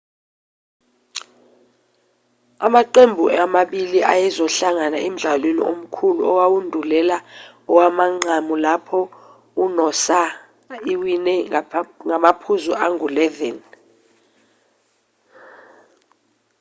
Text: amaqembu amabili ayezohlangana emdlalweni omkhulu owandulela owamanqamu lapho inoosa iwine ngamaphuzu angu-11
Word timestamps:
amaqembu 2.65 3.23
amabili 3.43 3.99
ayezohlangana 4.11 4.97
emdlalweni 5.07 5.61
omkhulu 5.71 6.21
owandulela 6.45 7.17
owamanqamu 7.71 8.53
lapho 8.65 9.01
inoosa 9.63 10.21
iwine 10.91 11.33
ngamaphuzu 12.09 12.71
angu-11 12.85 13.35